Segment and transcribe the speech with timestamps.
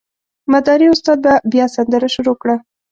[0.51, 2.55] مداري استاد به بیا سندره شروع کړه.